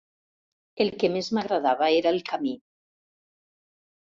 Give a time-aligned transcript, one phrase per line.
[0.85, 2.57] El que més m'agradava era el camí.